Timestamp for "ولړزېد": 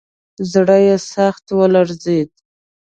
1.57-2.29